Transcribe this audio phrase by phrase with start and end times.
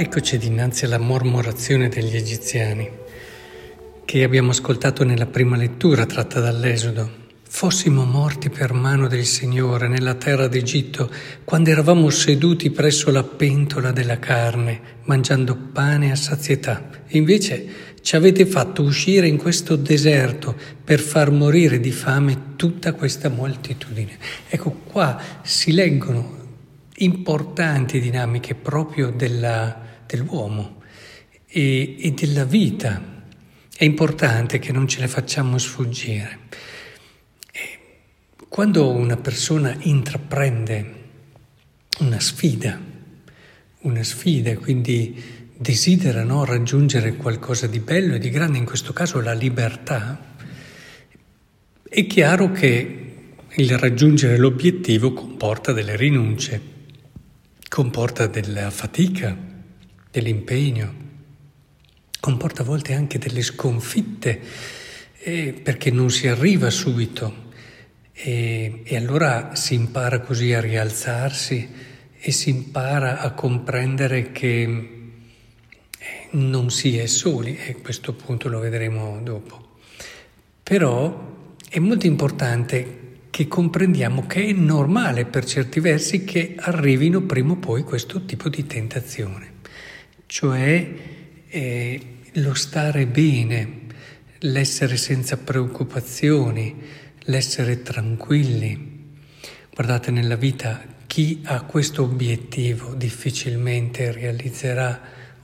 [0.00, 2.88] Eccoci dinanzi alla mormorazione degli egiziani,
[4.04, 7.10] che abbiamo ascoltato nella prima lettura tratta dall'Esodo.
[7.42, 11.10] Fossimo morti per mano del Signore nella terra d'Egitto,
[11.42, 16.90] quando eravamo seduti presso la pentola della carne, mangiando pane a sazietà.
[17.08, 17.66] Invece
[18.00, 24.16] ci avete fatto uscire in questo deserto per far morire di fame tutta questa moltitudine.
[24.48, 26.36] Ecco, qua si leggono
[26.98, 30.80] importanti dinamiche proprio della dell'uomo
[31.46, 33.16] e, e della vita.
[33.76, 36.38] È importante che non ce le facciamo sfuggire.
[37.52, 37.78] E
[38.48, 40.94] quando una persona intraprende
[42.00, 42.80] una sfida,
[43.80, 45.22] una sfida, quindi
[45.56, 50.34] desidera no, raggiungere qualcosa di bello e di grande, in questo caso la libertà,
[51.88, 53.04] è chiaro che
[53.54, 56.60] il raggiungere l'obiettivo comporta delle rinunce,
[57.68, 59.36] comporta della fatica,
[60.10, 61.06] dell'impegno,
[62.20, 64.40] comporta a volte anche delle sconfitte
[65.20, 67.46] eh, perché non si arriva subito
[68.12, 71.68] e, e allora si impara così a rialzarsi
[72.20, 78.58] e si impara a comprendere che eh, non si è soli e questo punto lo
[78.58, 79.76] vedremo dopo.
[80.62, 82.96] Però è molto importante
[83.30, 88.48] che comprendiamo che è normale per certi versi che arrivino prima o poi questo tipo
[88.48, 89.57] di tentazione
[90.28, 90.86] cioè
[91.48, 92.00] eh,
[92.32, 93.80] lo stare bene,
[94.40, 96.76] l'essere senza preoccupazioni,
[97.20, 99.16] l'essere tranquilli.
[99.74, 105.00] Guardate, nella vita chi ha questo obiettivo difficilmente realizzerà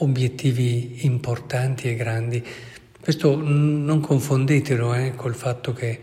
[0.00, 2.44] obiettivi importanti e grandi.
[3.00, 6.00] Questo non confondetelo eh, col fatto che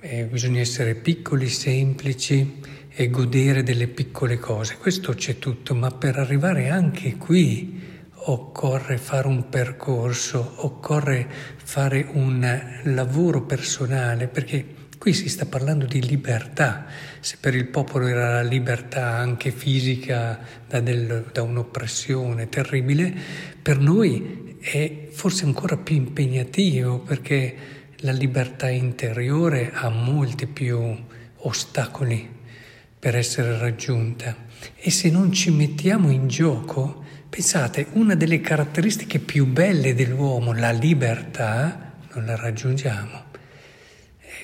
[0.00, 4.78] eh, bisogna essere piccoli, semplici e godere delle piccole cose.
[4.78, 7.96] Questo c'è tutto, ma per arrivare anche qui
[8.30, 16.02] occorre fare un percorso, occorre fare un lavoro personale, perché qui si sta parlando di
[16.02, 16.86] libertà.
[17.20, 23.14] Se per il popolo era la libertà anche fisica da, del, da un'oppressione terribile,
[23.62, 27.56] per noi è forse ancora più impegnativo perché
[28.00, 30.96] la libertà interiore ha molti più
[31.36, 32.36] ostacoli
[32.98, 34.34] per essere raggiunta
[34.76, 40.70] e se non ci mettiamo in gioco Pensate, una delle caratteristiche più belle dell'uomo, la
[40.70, 43.24] libertà, non la raggiungiamo.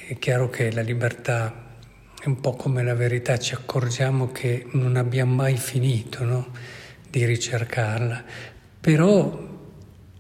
[0.07, 1.79] È chiaro che la libertà
[2.23, 6.53] è un po' come la verità, ci accorgiamo che non abbiamo mai finito no?
[7.09, 8.23] di ricercarla,
[8.79, 9.53] però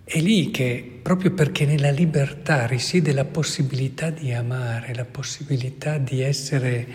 [0.03, 6.22] è lì che, proprio perché nella libertà risiede la possibilità di amare, la possibilità di
[6.22, 6.87] essere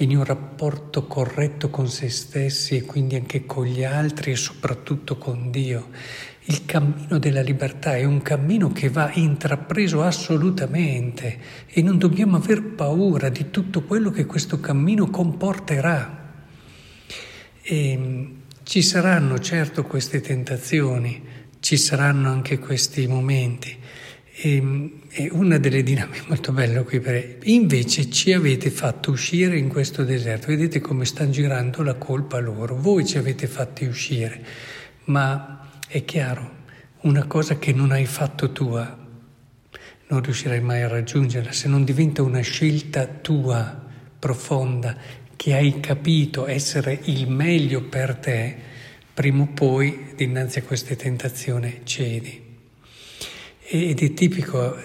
[0.00, 5.18] in un rapporto corretto con se stessi e quindi anche con gli altri e soprattutto
[5.18, 5.88] con Dio.
[6.44, 12.62] Il cammino della libertà è un cammino che va intrapreso assolutamente e non dobbiamo aver
[12.62, 16.18] paura di tutto quello che questo cammino comporterà.
[17.62, 18.28] E
[18.62, 21.22] ci saranno certo queste tentazioni,
[21.60, 23.76] ci saranno anche questi momenti,
[24.40, 29.58] e, ehm, e una delle dinamiche molto belle qui, per, invece ci avete fatto uscire
[29.58, 34.44] in questo deserto, vedete come stanno girando la colpa loro, voi ci avete fatti uscire,
[35.04, 36.58] ma è chiaro,
[37.02, 38.98] una cosa che non hai fatto tua,
[40.08, 44.96] non riuscirai mai a raggiungerla, se non diventa una scelta tua, profonda,
[45.36, 48.54] che hai capito essere il meglio per te,
[49.14, 52.49] prima o poi dinanzi a queste tentazioni cedi
[53.72, 54.76] ed è tipico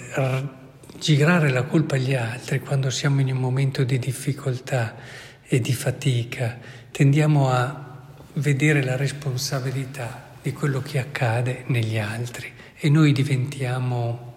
[0.99, 4.95] girare la colpa agli altri quando siamo in un momento di difficoltà
[5.41, 6.59] e di fatica.
[6.91, 14.35] Tendiamo a vedere la responsabilità di quello che accade negli altri e noi diventiamo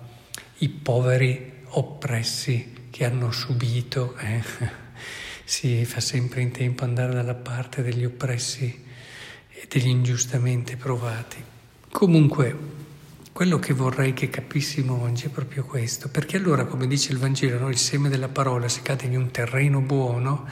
[0.58, 4.16] i poveri oppressi che hanno subito.
[4.16, 4.42] Eh?
[5.48, 8.84] Si fa sempre in tempo andare dalla parte degli oppressi
[9.48, 11.42] e degli ingiustamente provati.
[11.90, 12.54] Comunque,
[13.38, 17.61] quello che vorrei che capissimo oggi è proprio questo, perché allora, come dice il Vangelo,
[17.61, 20.44] no, il seme della parola si cade in un terreno buono,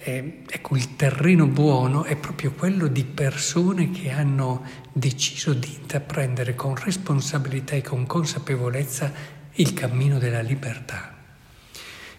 [0.00, 6.54] eh, ecco, il terreno buono è proprio quello di persone che hanno deciso di intraprendere
[6.54, 9.10] con responsabilità e con consapevolezza
[9.52, 11.17] il cammino della libertà.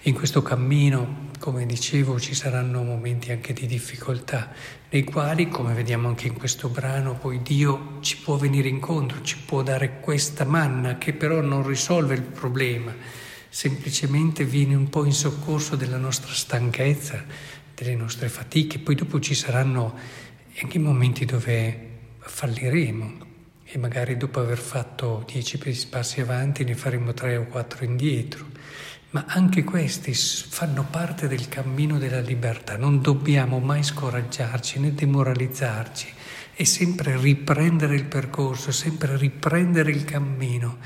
[0.03, 4.49] In questo cammino, come dicevo, ci saranno momenti anche di difficoltà,
[4.91, 9.37] nei quali, come vediamo anche in questo brano, poi Dio ci può venire incontro, ci
[9.37, 12.95] può dare questa manna che però non risolve il problema,
[13.49, 17.21] semplicemente viene un po' in soccorso della nostra stanchezza,
[17.75, 18.79] delle nostre fatiche.
[18.79, 19.97] Poi dopo ci saranno
[20.61, 21.87] anche momenti dove
[22.19, 23.27] falliremo
[23.65, 25.59] e magari dopo aver fatto dieci
[25.89, 28.47] passi avanti ne faremo tre o quattro indietro.
[29.11, 32.77] Ma anche questi fanno parte del cammino della libertà.
[32.77, 36.07] Non dobbiamo mai scoraggiarci né demoralizzarci
[36.55, 40.77] e sempre riprendere il percorso, sempre riprendere il cammino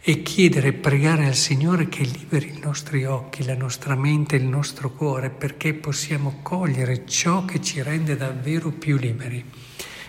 [0.00, 4.44] e chiedere e pregare al Signore che liberi i nostri occhi, la nostra mente, il
[4.44, 9.44] nostro cuore, perché possiamo cogliere ciò che ci rende davvero più liberi.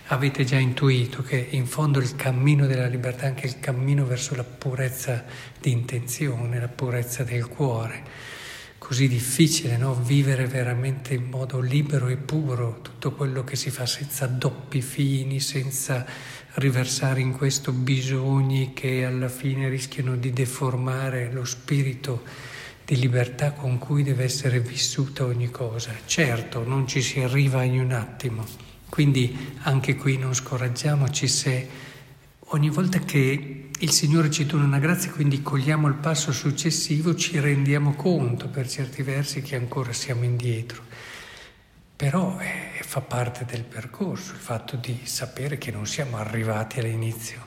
[0.09, 4.35] Avete già intuito che in fondo il cammino della libertà è anche il cammino verso
[4.35, 5.25] la purezza
[5.59, 8.03] di intenzione, la purezza del cuore.
[8.77, 9.93] Così difficile, no?
[9.93, 15.41] Vivere veramente in modo libero e puro tutto quello che si fa senza doppi fini,
[15.41, 16.05] senza
[16.53, 22.23] riversare in questo bisogni che alla fine rischiano di deformare lo spirito
[22.85, 25.91] di libertà con cui deve essere vissuta ogni cosa.
[26.05, 28.45] Certo, non ci si arriva in un attimo,
[28.89, 31.69] quindi anche qui non scoraggiamoci se
[32.39, 37.39] ogni volta che il Signore ci dona una grazia, quindi cogliamo il passo successivo, ci
[37.39, 40.83] rendiamo conto per certi versi che ancora siamo indietro.
[41.95, 47.46] Però eh, fa parte del percorso il fatto di sapere che non siamo arrivati all'inizio.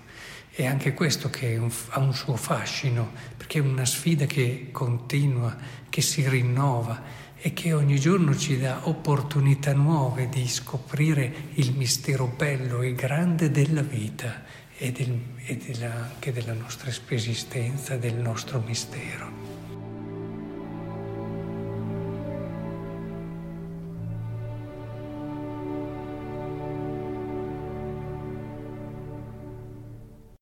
[0.61, 5.57] E anche questo che un, ha un suo fascino, perché è una sfida che continua,
[5.89, 7.01] che si rinnova
[7.39, 13.51] e che ogni giorno ci dà opportunità nuove di scoprire il mistero bello e grande
[13.51, 14.43] della vita
[14.77, 19.60] e, del, e della, anche della nostra esistenza, del nostro mistero.